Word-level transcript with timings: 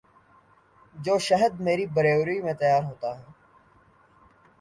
جو 0.95 1.17
شہد 1.19 1.53
مری 1.61 1.85
بروری 1.95 2.37
میں 2.41 2.53
تیار 2.53 2.83
ہوتا 2.83 3.09
ہے۔ 3.19 3.25